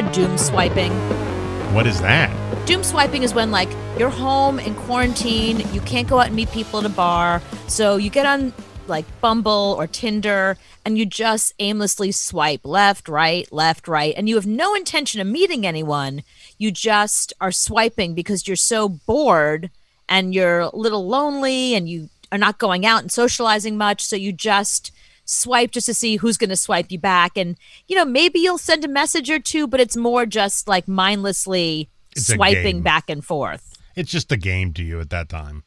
of 0.00 0.12
doom 0.12 0.38
swiping? 0.38 0.92
What 1.74 1.86
is 1.86 2.00
that? 2.00 2.30
Doom 2.66 2.82
swiping 2.82 3.22
is 3.22 3.34
when 3.34 3.50
like 3.50 3.68
you're 3.98 4.10
home 4.10 4.58
in 4.58 4.74
quarantine, 4.74 5.62
you 5.72 5.80
can't 5.82 6.08
go 6.08 6.18
out 6.18 6.26
and 6.26 6.36
meet 6.36 6.50
people 6.50 6.80
at 6.80 6.86
a 6.86 6.88
bar, 6.88 7.42
so 7.68 7.96
you 7.96 8.10
get 8.10 8.26
on 8.26 8.52
like 8.86 9.04
Bumble 9.20 9.76
or 9.78 9.86
Tinder 9.86 10.56
and 10.84 10.98
you 10.98 11.06
just 11.06 11.52
aimlessly 11.58 12.10
swipe 12.10 12.62
left, 12.64 13.08
right, 13.08 13.50
left, 13.52 13.86
right, 13.86 14.14
and 14.16 14.28
you 14.28 14.34
have 14.34 14.46
no 14.46 14.74
intention 14.74 15.20
of 15.20 15.26
meeting 15.26 15.66
anyone. 15.66 16.22
You 16.58 16.70
just 16.70 17.32
are 17.40 17.52
swiping 17.52 18.14
because 18.14 18.48
you're 18.48 18.56
so 18.56 18.88
bored 18.88 19.70
and 20.08 20.34
you're 20.34 20.60
a 20.60 20.76
little 20.76 21.06
lonely 21.06 21.74
and 21.74 21.88
you 21.88 22.08
are 22.32 22.38
not 22.38 22.58
going 22.58 22.84
out 22.84 23.02
and 23.02 23.12
socializing 23.12 23.76
much, 23.76 24.02
so 24.04 24.16
you 24.16 24.32
just 24.32 24.90
swipe 25.30 25.70
just 25.70 25.86
to 25.86 25.94
see 25.94 26.16
who's 26.16 26.36
going 26.36 26.50
to 26.50 26.56
swipe 26.56 26.90
you 26.90 26.98
back. 26.98 27.36
And 27.36 27.56
you 27.88 27.96
know 27.96 28.04
maybe 28.04 28.40
you'll 28.40 28.58
send 28.58 28.84
a 28.84 28.88
message 28.88 29.30
or 29.30 29.38
two 29.38 29.66
but 29.66 29.80
it's 29.80 29.96
more 29.96 30.26
just 30.26 30.68
like 30.68 30.88
mindlessly 30.88 31.88
It's 32.16 32.26
swiping 32.34 32.82
back 32.82 33.08
and 33.08 33.24
forth. 33.24 33.76
It's 33.96 34.10
just 34.10 34.32
a 34.32 34.36
game 34.36 34.72
to 34.74 34.82
you 34.82 35.00
at 35.00 35.10
that 35.10 35.28
time. 35.28 35.64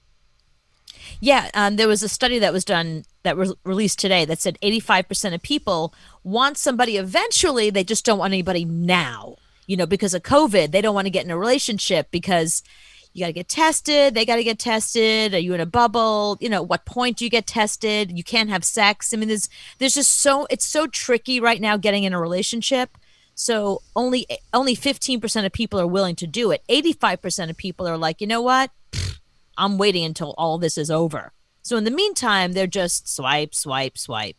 yeah 1.19 1.49
um, 1.53 1.75
there 1.75 1.87
was 1.87 2.03
a 2.03 2.09
study 2.09 2.39
that 2.39 2.53
was 2.53 2.65
done 2.65 3.03
that 3.23 3.37
was 3.37 3.53
released 3.63 3.99
today 3.99 4.25
that 4.25 4.39
said 4.39 4.57
85% 4.61 5.33
of 5.33 5.41
people 5.41 5.93
want 6.23 6.57
somebody 6.57 6.97
eventually 6.97 7.69
they 7.69 7.83
just 7.83 8.05
don't 8.05 8.19
want 8.19 8.33
anybody 8.33 8.65
now 8.65 9.35
you 9.67 9.77
know 9.77 9.85
because 9.85 10.13
of 10.13 10.23
covid. 10.23 10.71
They 10.71 10.81
don't 10.81 10.95
want 10.95 11.05
to 11.05 11.11
get 11.17 11.25
in 11.25 11.31
a 11.31 11.37
relationship 11.37 12.11
because 12.11 12.63
you 13.13 13.21
got 13.21 13.27
to 13.27 13.33
get 13.33 13.47
tested 13.47 14.13
they 14.13 14.25
got 14.25 14.37
to 14.37 14.43
get 14.43 14.59
tested 14.59 15.33
are 15.33 15.39
you 15.39 15.53
in 15.53 15.61
a 15.61 15.65
bubble 15.65 16.37
you 16.39 16.49
know 16.49 16.61
what 16.61 16.85
point 16.85 17.17
do 17.17 17.25
you 17.25 17.29
get 17.29 17.45
tested 17.47 18.15
you 18.17 18.23
can't 18.23 18.49
have 18.49 18.63
sex. 18.63 19.13
I 19.13 19.17
mean 19.17 19.27
there's 19.27 19.49
there's 19.77 19.93
just 19.93 20.21
so 20.21 20.47
it's 20.49 20.65
so 20.65 20.87
tricky 20.87 21.39
right 21.39 21.61
now 21.61 21.77
getting 21.77 22.03
in 22.03 22.13
a 22.13 22.19
relationship. 22.19 22.97
So 23.35 23.81
only 23.95 24.27
only 24.53 24.75
15% 24.75 25.45
of 25.45 25.51
people 25.51 25.79
are 25.79 25.87
willing 25.87 26.15
to 26.17 26.27
do 26.27 26.51
it. 26.51 26.63
85% 26.69 27.49
of 27.49 27.57
people 27.57 27.87
are 27.87 27.97
like 27.97 28.21
you 28.21 28.27
know 28.27 28.41
what? 28.41 28.71
Pfft, 28.91 29.19
i'm 29.57 29.77
waiting 29.77 30.03
until 30.03 30.33
all 30.37 30.57
this 30.57 30.77
is 30.77 30.91
over. 30.91 31.31
So 31.61 31.77
in 31.77 31.83
the 31.83 31.91
meantime 31.91 32.53
they're 32.53 32.67
just 32.67 33.13
swipe 33.13 33.53
swipe 33.53 33.97
swipe. 33.97 34.37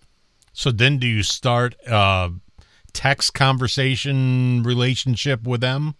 So 0.52 0.70
then 0.70 0.98
do 0.98 1.06
you 1.06 1.22
start 1.22 1.75
a 1.86 2.33
text 2.92 3.34
conversation 3.34 4.62
relationship 4.62 5.45
with 5.45 5.61
them? 5.61 5.97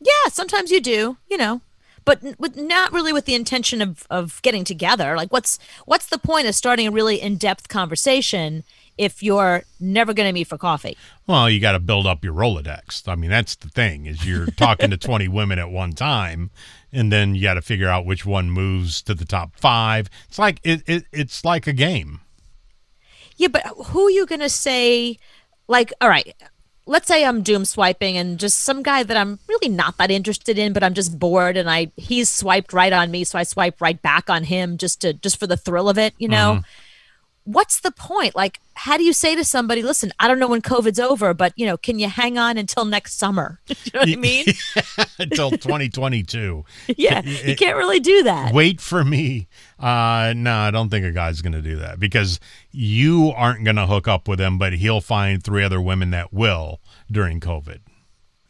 Yeah, 0.00 0.30
sometimes 0.30 0.70
you 0.70 0.82
do, 0.82 1.16
you 1.30 1.38
know, 1.38 1.62
but 2.06 2.22
with 2.38 2.56
not 2.56 2.92
really 2.92 3.12
with 3.12 3.26
the 3.26 3.34
intention 3.34 3.82
of 3.82 4.06
of 4.08 4.40
getting 4.40 4.64
together. 4.64 5.14
Like, 5.16 5.30
what's 5.30 5.58
what's 5.84 6.06
the 6.06 6.18
point 6.18 6.46
of 6.46 6.54
starting 6.54 6.86
a 6.86 6.90
really 6.90 7.20
in 7.20 7.36
depth 7.36 7.68
conversation 7.68 8.64
if 8.96 9.22
you're 9.22 9.64
never 9.78 10.14
going 10.14 10.26
to 10.26 10.32
meet 10.32 10.46
for 10.46 10.56
coffee? 10.56 10.96
Well, 11.26 11.50
you 11.50 11.60
got 11.60 11.72
to 11.72 11.80
build 11.80 12.06
up 12.06 12.24
your 12.24 12.32
Rolodex. 12.32 13.06
I 13.06 13.16
mean, 13.16 13.28
that's 13.28 13.56
the 13.56 13.68
thing 13.68 14.06
is 14.06 14.26
you're 14.26 14.46
talking 14.46 14.88
to 14.88 14.96
20 14.96 15.28
women 15.28 15.58
at 15.58 15.68
one 15.70 15.92
time 15.92 16.50
and 16.92 17.12
then 17.12 17.34
you 17.34 17.42
got 17.42 17.54
to 17.54 17.62
figure 17.62 17.88
out 17.88 18.06
which 18.06 18.24
one 18.24 18.50
moves 18.50 19.02
to 19.02 19.14
the 19.14 19.26
top 19.26 19.56
5. 19.56 20.08
It's 20.28 20.38
like 20.38 20.60
it, 20.64 20.82
it 20.86 21.04
it's 21.12 21.44
like 21.44 21.66
a 21.66 21.74
game. 21.74 22.20
Yeah, 23.36 23.48
but 23.48 23.66
who 23.66 24.06
are 24.06 24.10
you 24.10 24.24
going 24.24 24.40
to 24.40 24.48
say? 24.48 25.18
Like, 25.68 25.92
all 26.00 26.08
right, 26.08 26.34
let's 26.86 27.08
say 27.08 27.24
I'm 27.24 27.42
doom 27.42 27.64
swiping 27.64 28.16
and 28.16 28.38
just 28.38 28.60
some 28.60 28.82
guy 28.82 29.02
that 29.02 29.16
I'm 29.16 29.40
really 29.48 29.68
not 29.68 29.98
that 29.98 30.10
interested 30.10 30.56
in, 30.56 30.72
but 30.72 30.84
I'm 30.84 30.94
just 30.94 31.18
bored 31.18 31.56
and 31.56 31.68
I 31.68 31.90
he's 31.96 32.28
swiped 32.28 32.72
right 32.72 32.92
on 32.92 33.10
me, 33.10 33.24
so 33.24 33.38
I 33.38 33.42
swipe 33.42 33.80
right 33.80 34.00
back 34.00 34.30
on 34.30 34.44
him 34.44 34.78
just 34.78 35.00
to 35.00 35.12
just 35.12 35.38
for 35.38 35.46
the 35.46 35.56
thrill 35.56 35.88
of 35.88 35.98
it, 35.98 36.14
you 36.18 36.28
know. 36.28 36.54
Mm-hmm. 36.54 36.70
What's 37.46 37.80
the 37.80 37.92
point? 37.92 38.34
Like, 38.34 38.60
how 38.74 38.96
do 38.96 39.04
you 39.04 39.12
say 39.12 39.36
to 39.36 39.44
somebody, 39.44 39.82
"Listen, 39.82 40.12
I 40.18 40.26
don't 40.26 40.40
know 40.40 40.48
when 40.48 40.62
COVID's 40.62 40.98
over, 40.98 41.32
but 41.32 41.52
you 41.56 41.64
know, 41.64 41.76
can 41.76 41.98
you 42.00 42.08
hang 42.08 42.38
on 42.38 42.58
until 42.58 42.84
next 42.84 43.18
summer?" 43.18 43.60
you 43.68 43.74
know 43.94 44.00
what 44.00 44.08
I 44.08 44.16
mean? 44.16 44.46
Until 45.18 45.52
2022. 45.52 46.64
yeah, 46.96 47.22
you 47.22 47.54
can't 47.54 47.76
really 47.76 48.00
do 48.00 48.24
that. 48.24 48.52
Wait 48.52 48.80
for 48.80 49.04
me. 49.04 49.46
Uh 49.78 50.32
no, 50.36 50.56
I 50.56 50.70
don't 50.70 50.88
think 50.88 51.06
a 51.06 51.12
guy's 51.12 51.40
going 51.40 51.52
to 51.52 51.62
do 51.62 51.76
that 51.76 52.00
because 52.00 52.40
you 52.72 53.30
aren't 53.36 53.64
going 53.64 53.76
to 53.76 53.86
hook 53.86 54.08
up 54.08 54.26
with 54.26 54.40
him, 54.40 54.58
but 54.58 54.72
he'll 54.74 55.00
find 55.00 55.42
three 55.42 55.62
other 55.62 55.80
women 55.80 56.10
that 56.10 56.32
will 56.32 56.80
during 57.10 57.40
COVID. 57.40 57.78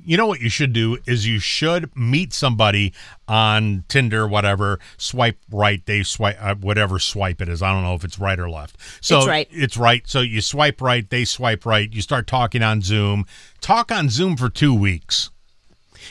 You 0.07 0.17
know 0.17 0.27
what 0.29 0.41
you 0.41 0.49
should 0.49 0.73
do 0.73 0.99
is 1.05 1.27
you 1.27 1.41
should 1.41 1.95
meet 1.97 2.33
somebody 2.33 2.93
on 3.27 3.85
Tinder, 3.89 4.29
whatever. 4.29 4.79
Swipe 4.97 5.37
right, 5.51 5.85
they 5.85 6.05
swipe 6.05 6.37
uh, 6.41 6.55
whatever 6.55 7.01
swipe 7.01 7.43
it 7.43 7.49
is. 7.49 7.61
I 7.61 7.73
don't 7.73 7.83
know 7.83 7.95
if 7.95 8.05
it's 8.05 8.19
right 8.19 8.39
or 8.39 8.49
left. 8.49 8.77
So 9.01 9.19
It's 9.19 9.27
right. 9.27 9.49
It's 9.51 9.77
right. 9.77 10.09
So 10.09 10.21
you 10.21 10.41
swipe 10.41 10.81
right, 10.81 11.11
they 11.11 11.25
swipe 11.25 11.67
right. 11.67 11.93
You 11.93 12.01
start 12.03 12.29
talking 12.29 12.63
on 12.63 12.83
Zoom. 12.83 13.27
Talk 13.61 13.91
on 13.91 14.09
Zoom 14.09 14.37
for 14.37 14.49
two 14.49 14.73
weeks, 14.73 15.31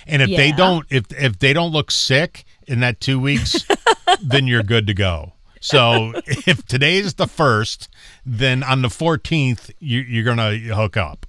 and 0.05 0.22
if 0.22 0.29
they 0.35 0.51
don't, 0.51 0.85
if 0.89 1.05
if 1.11 1.39
they 1.39 1.53
don't 1.53 1.72
look 1.72 1.89
sick 1.89 2.44
in 2.67 2.81
that 2.81 3.00
two 3.00 3.17
weeks, 3.17 3.66
then 4.22 4.45
you're 4.45 4.63
good 4.63 4.88
to 4.88 4.94
go. 4.94 5.31
So 5.61 6.13
if 6.25 6.66
today 6.67 6.97
is 6.97 7.13
the 7.13 7.28
first, 7.28 7.88
then 8.25 8.61
on 8.61 8.81
the 8.81 8.89
14th 8.89 9.72
you, 9.79 10.01
you're 10.01 10.25
gonna 10.25 10.57
hook 10.57 10.97
up. 10.97 11.25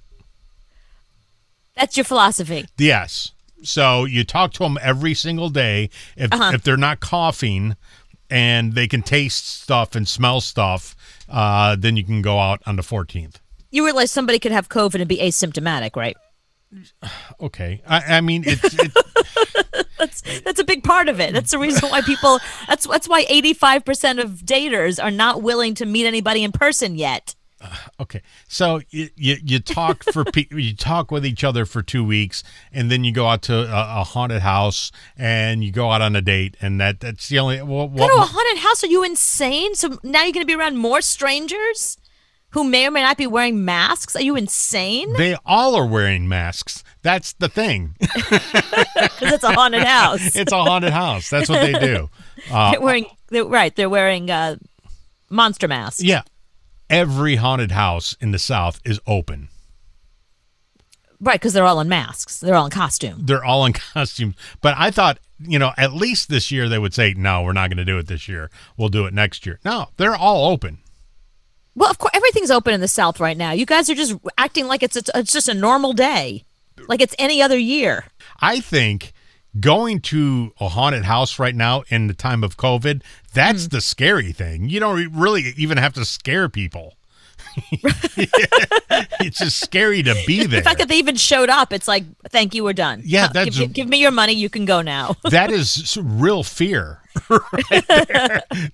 That's 1.77 1.95
your 1.97 2.03
philosophy. 2.03 2.65
Yes. 2.77 3.31
So 3.63 4.05
you 4.05 4.23
talk 4.23 4.53
to 4.53 4.59
them 4.59 4.77
every 4.81 5.13
single 5.13 5.49
day. 5.49 5.89
If 6.15 6.31
Uh-huh. 6.33 6.51
if 6.53 6.63
they're 6.63 6.77
not 6.77 6.99
coughing 6.99 7.75
and 8.29 8.73
they 8.73 8.87
can 8.87 9.01
taste 9.01 9.47
stuff 9.61 9.95
and 9.95 10.07
smell 10.07 10.41
stuff, 10.41 10.95
uh, 11.29 11.75
then 11.77 11.95
you 11.97 12.03
can 12.03 12.21
go 12.21 12.39
out 12.39 12.61
on 12.65 12.75
the 12.75 12.83
14th. 12.83 13.35
You 13.71 13.85
realize 13.85 14.11
somebody 14.11 14.39
could 14.39 14.51
have 14.51 14.69
COVID 14.69 14.95
and 14.95 15.07
be 15.07 15.17
asymptomatic, 15.17 15.95
right? 15.95 16.17
Okay. 17.39 17.81
I, 17.87 18.17
I 18.17 18.21
mean, 18.21 18.43
it's, 18.45 18.63
it's 18.73 18.95
That's 19.97 20.21
that's 20.41 20.59
a 20.59 20.63
big 20.63 20.83
part 20.83 21.09
of 21.09 21.19
it. 21.19 21.33
That's 21.33 21.51
the 21.51 21.57
reason 21.59 21.89
why 21.89 22.01
people. 22.01 22.39
That's 22.67 22.85
that's 22.87 23.07
why 23.09 23.25
eighty 23.29 23.53
five 23.53 23.83
percent 23.83 24.19
of 24.19 24.41
daters 24.45 25.03
are 25.03 25.09
not 25.11 25.41
willing 25.41 25.73
to 25.75 25.85
meet 25.85 26.05
anybody 26.05 26.43
in 26.43 26.51
person 26.51 26.95
yet. 26.95 27.35
Okay. 27.99 28.21
So 28.47 28.81
you, 28.89 29.09
you, 29.15 29.37
you 29.43 29.59
talk 29.59 30.03
for 30.03 30.23
pe- 30.33 30.47
you 30.51 30.75
talk 30.75 31.11
with 31.11 31.25
each 31.25 31.43
other 31.43 31.65
for 31.65 31.81
two 31.81 32.03
weeks, 32.03 32.43
and 32.71 32.91
then 32.91 33.03
you 33.03 33.11
go 33.11 33.27
out 33.27 33.41
to 33.43 33.55
a, 33.55 34.01
a 34.01 34.03
haunted 34.03 34.41
house 34.41 34.91
and 35.17 35.63
you 35.63 35.71
go 35.71 35.91
out 35.91 36.01
on 36.01 36.15
a 36.15 36.21
date, 36.21 36.55
and 36.61 36.79
that 36.79 36.99
that's 36.99 37.29
the 37.29 37.39
only. 37.39 37.61
Well, 37.61 37.87
Go 37.87 38.07
to 38.07 38.15
a 38.15 38.25
haunted 38.25 38.61
house? 38.61 38.83
Are 38.83 38.87
you 38.87 39.03
insane? 39.03 39.75
So 39.75 39.97
now 40.03 40.23
you're 40.23 40.33
going 40.33 40.45
to 40.45 40.45
be 40.45 40.55
around 40.55 40.77
more 40.77 41.01
strangers 41.01 41.97
who 42.51 42.63
may 42.63 42.87
or 42.87 42.91
may 42.91 43.01
not 43.01 43.17
be 43.17 43.27
wearing 43.27 43.65
masks. 43.65 44.15
Are 44.15 44.21
you 44.21 44.35
insane? 44.35 45.13
they 45.13 45.35
all 45.45 45.75
are 45.75 45.85
wearing 45.85 46.27
masks. 46.27 46.83
That's 47.01 47.33
the 47.33 47.49
thing. 47.49 47.95
Because 49.19 49.33
it's 49.33 49.43
a 49.43 49.51
haunted 49.51 49.83
house. 49.83 50.35
It's 50.35 50.51
a 50.51 50.63
haunted 50.63 50.91
house. 50.91 51.29
That's 51.29 51.49
what 51.49 51.61
they 51.61 51.73
do. 51.73 52.09
Uh, 52.51 52.71
they're 52.71 52.81
wearing. 52.81 53.05
They're, 53.29 53.45
right. 53.45 53.75
They're 53.75 53.89
wearing 53.89 54.29
uh, 54.29 54.57
monster 55.29 55.67
masks. 55.67 56.03
Yeah. 56.03 56.21
Every 56.89 57.35
haunted 57.35 57.71
house 57.71 58.15
in 58.21 58.31
the 58.31 58.39
South 58.39 58.79
is 58.85 58.99
open. 59.05 59.49
Right. 61.19 61.39
Because 61.39 61.53
they're 61.53 61.65
all 61.65 61.79
in 61.79 61.89
masks. 61.89 62.39
They're 62.39 62.55
all 62.55 62.65
in 62.65 62.71
costume. 62.71 63.25
They're 63.25 63.43
all 63.43 63.65
in 63.65 63.73
costumes. 63.93 64.35
But 64.61 64.75
I 64.77 64.91
thought, 64.91 65.19
you 65.39 65.59
know, 65.59 65.71
at 65.77 65.93
least 65.93 66.29
this 66.29 66.51
year 66.51 66.69
they 66.69 66.79
would 66.79 66.93
say, 66.93 67.13
no, 67.15 67.43
we're 67.43 67.53
not 67.53 67.69
going 67.69 67.77
to 67.77 67.85
do 67.85 67.97
it 67.97 68.07
this 68.07 68.27
year. 68.27 68.49
We'll 68.77 68.89
do 68.89 69.05
it 69.05 69.13
next 69.13 69.45
year. 69.45 69.59
No, 69.65 69.87
they're 69.97 70.15
all 70.15 70.51
open. 70.51 70.79
Well, 71.75 71.91
of 71.91 71.99
course, 71.99 72.11
everything's 72.15 72.49
open 72.49 72.73
in 72.73 72.81
the 72.81 72.87
South 72.87 73.19
right 73.19 73.37
now. 73.37 73.51
You 73.51 73.65
guys 73.65 73.87
are 73.89 73.95
just 73.95 74.15
acting 74.37 74.65
like 74.67 74.81
it's 74.81 74.95
it's, 74.95 75.11
it's 75.13 75.31
just 75.31 75.47
a 75.47 75.53
normal 75.53 75.93
day, 75.93 76.43
like 76.87 77.01
it's 77.01 77.13
any 77.19 77.39
other 77.39 77.57
year. 77.57 78.05
I 78.41 78.59
think 78.61 79.13
going 79.59 79.99
to 80.01 80.53
a 80.59 80.69
haunted 80.69 81.03
house 81.05 81.39
right 81.39 81.55
now 81.55 81.83
in 81.89 82.07
the 82.07 82.13
time 82.13 82.43
of 82.43 82.57
COVID, 82.57 83.01
that's 83.33 83.65
Hmm. 83.65 83.69
the 83.69 83.81
scary 83.81 84.31
thing. 84.31 84.69
You 84.69 84.79
don't 84.79 85.13
really 85.13 85.53
even 85.57 85.77
have 85.77 85.93
to 85.93 86.05
scare 86.05 86.49
people. 86.49 86.95
it's 89.19 89.39
just 89.39 89.59
scary 89.59 90.03
to 90.03 90.15
be 90.25 90.45
there. 90.45 90.59
The 90.59 90.63
fact 90.63 90.79
that 90.79 90.87
they 90.89 90.97
even 90.97 91.15
showed 91.15 91.49
up, 91.49 91.73
it's 91.73 91.87
like, 91.87 92.03
thank 92.29 92.53
you, 92.53 92.63
we're 92.63 92.73
done. 92.73 93.01
Yeah, 93.05 93.27
that's- 93.27 93.57
give, 93.57 93.73
give 93.73 93.87
me 93.89 93.97
your 93.99 94.11
money. 94.11 94.33
You 94.33 94.49
can 94.49 94.65
go 94.65 94.81
now. 94.81 95.15
that 95.29 95.51
is 95.51 95.97
real 96.01 96.43
fear 96.43 96.99
right 97.29 97.43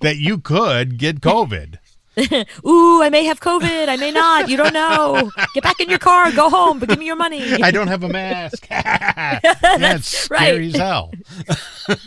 that 0.02 0.16
you 0.18 0.38
could 0.38 0.98
get 0.98 1.22
COVID. 1.22 1.78
Ooh, 2.66 3.02
I 3.02 3.10
may 3.10 3.24
have 3.26 3.40
COVID. 3.40 3.90
I 3.90 3.96
may 3.96 4.12
not. 4.12 4.48
You 4.50 4.58
don't 4.58 4.74
know. 4.74 5.32
Get 5.54 5.64
back 5.64 5.80
in 5.80 5.90
your 5.90 6.00
car. 6.00 6.32
Go 6.32 6.50
home. 6.50 6.80
But 6.80 6.90
give 6.90 7.00
me 7.00 7.06
your 7.06 7.16
money. 7.16 7.62
I 7.64 7.72
don't 7.72 7.88
have 7.88 8.04
a 8.04 8.10
mask. 8.10 8.68
That's 8.70 10.08
scary 10.08 10.58
right. 10.58 10.62
as 10.62 10.76
hell. 10.76 11.12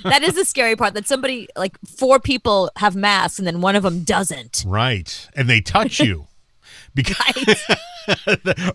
that 0.05 0.23
is 0.23 0.35
the 0.35 0.44
scary 0.44 0.76
part. 0.76 0.94
That 0.94 1.08
somebody, 1.08 1.49
like 1.56 1.76
four 1.85 2.20
people, 2.20 2.70
have 2.76 2.94
masks, 2.94 3.38
and 3.38 3.47
then 3.47 3.61
one 3.61 3.75
of 3.75 3.82
them 3.82 4.05
doesn't. 4.05 4.64
Right. 4.67 5.29
And 5.35 5.49
they 5.49 5.61
touch 5.61 5.99
you. 5.99 6.29
Because 6.94 7.64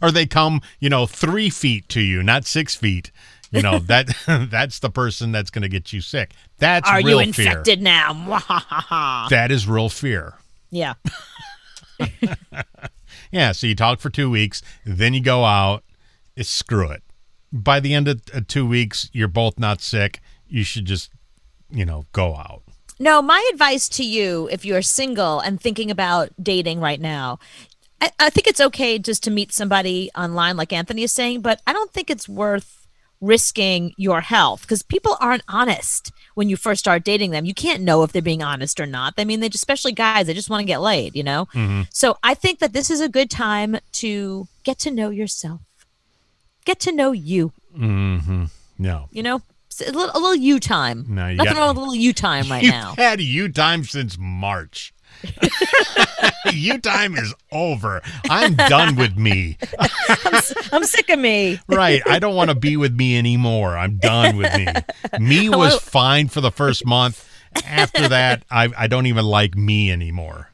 or 0.02 0.12
they 0.12 0.26
come, 0.28 0.62
you 0.80 0.90
know, 0.90 1.06
three 1.08 1.50
feet 1.50 1.90
to 1.90 2.02
you, 2.02 2.22
not 2.22 2.46
six 2.46 2.76
feet. 2.76 3.12
You 3.52 3.62
know, 3.62 3.80
that 3.80 4.16
that's 4.50 4.80
the 4.80 4.90
person 4.90 5.32
that's 5.32 5.50
gonna 5.50 5.68
get 5.68 5.92
you 5.92 6.02
sick. 6.02 6.34
That's 6.60 6.90
Are 6.90 7.02
real 7.02 7.22
you 7.22 7.34
fear. 7.34 7.48
infected 7.48 7.82
now? 7.82 8.14
That 9.30 9.52
is 9.52 9.68
real 9.68 9.90
fear. 9.90 10.36
Yeah. 10.72 10.94
Yeah, 13.32 13.54
so 13.54 13.66
you 13.66 13.76
talk 13.76 14.00
for 14.02 14.10
two 14.10 14.30
weeks, 14.30 14.62
then 14.86 15.14
you 15.14 15.22
go 15.22 15.46
out. 15.46 15.84
It's 16.36 16.50
screw 16.50 16.90
it. 16.90 17.04
by 17.54 17.80
the 17.80 17.94
end 17.94 18.08
of 18.08 18.22
uh, 18.34 18.42
two 18.48 18.66
weeks, 18.68 19.10
you're 19.14 19.28
both 19.28 19.58
not 19.60 19.82
sick. 19.82 20.20
You 20.48 20.64
should 20.64 20.86
just, 20.86 21.12
you 21.70 21.86
know, 21.86 22.06
go 22.12 22.36
out. 22.36 22.64
No, 23.00 23.22
my 23.22 23.48
advice 23.54 23.90
to 23.90 24.06
you, 24.06 24.48
if 24.52 24.64
you're 24.66 24.82
single 24.82 25.40
and 25.40 25.60
thinking 25.60 25.90
about 25.90 26.30
dating 26.42 26.80
right 26.82 27.00
now, 27.00 27.40
I, 28.00 28.12
I 28.20 28.30
think 28.30 28.48
it's 28.48 28.62
okay 28.62 29.00
just 29.00 29.24
to 29.24 29.32
meet 29.32 29.52
somebody 29.54 30.10
online, 30.16 30.58
like 30.58 30.74
Anthony 30.74 31.04
is 31.04 31.12
saying, 31.12 31.42
but 31.42 31.62
I 31.66 31.74
don't 31.74 31.92
think 31.92 32.10
it's 32.10 32.28
worth 32.30 32.81
risking 33.22 33.94
your 33.98 34.22
health 34.22 34.62
because 34.64 34.82
people 34.84 35.16
aren't 35.20 35.44
honest 35.48 36.12
when 36.34 36.50
you 36.50 36.58
first 36.58 36.80
start 36.80 37.04
dating 37.04 37.32
them. 37.32 37.46
You 37.46 37.54
can't 37.54 37.84
know 37.84 38.04
if 38.04 38.12
they're 38.12 38.22
being 38.22 38.42
honest 38.44 38.80
or 38.80 38.86
not. 38.88 39.14
I 39.18 39.24
mean, 39.26 39.40
they 39.40 39.48
just, 39.50 39.62
especially 39.64 39.92
guys, 39.92 40.26
they 40.28 40.34
just 40.34 40.50
want 40.50 40.62
to 40.62 40.66
get 40.66 40.82
laid, 40.82 41.16
you 41.16 41.24
know? 41.24 41.48
So 41.92 42.18
I 42.24 42.34
think 42.34 42.60
that 42.60 42.74
this 42.74 42.90
is 42.90 43.00
a 43.00 43.08
good 43.10 43.30
time 43.30 43.78
to 43.94 44.48
get 44.64 44.80
to 44.80 44.92
know 44.92 45.10
yourself, 45.12 45.62
get 46.66 46.80
to 46.82 46.92
know 46.92 47.12
you, 47.12 47.54
Mm-hmm. 47.78 48.46
No. 48.80 49.08
you 49.12 49.24
know? 49.24 49.42
A 49.80 49.92
little, 49.92 50.12
a 50.14 50.20
little 50.20 50.36
you 50.36 50.60
time. 50.60 51.06
No, 51.08 51.28
you 51.30 51.36
Nothing 51.38 51.54
got- 51.54 51.60
wrong 51.60 51.68
with 51.70 51.78
a 51.78 51.80
little 51.82 51.96
you 51.96 52.14
time 52.14 52.50
right 52.50 52.62
You've 52.64 52.72
now. 52.74 52.94
had 52.98 53.22
you 53.22 53.48
time 53.50 53.84
since 53.86 54.18
March. 54.20 54.94
you 56.52 56.80
time 56.80 57.16
is 57.16 57.34
over. 57.52 58.02
I'm 58.30 58.56
done 58.56 58.96
with 58.96 59.16
me. 59.18 59.58
I'm 60.72 60.84
sick 60.84 61.10
of 61.10 61.20
me. 61.20 61.60
Right. 61.68 62.02
I 62.08 62.20
don't 62.20 62.36
want 62.36 62.50
to 62.50 62.56
be 62.56 62.78
with 62.78 62.96
me 62.96 63.18
anymore. 63.18 63.78
I'm 63.78 63.98
done 63.98 64.38
with 64.38 64.54
me. 64.56 64.68
Me 65.20 65.50
was 65.56 65.80
fine 65.80 66.28
for 66.28 66.42
the 66.42 66.52
first 66.52 66.86
month. 66.86 67.28
After 67.66 68.08
that, 68.08 68.44
I, 68.50 68.70
I 68.78 68.88
don't 68.88 69.08
even 69.08 69.26
like 69.26 69.56
me 69.56 69.92
anymore. 69.92 70.51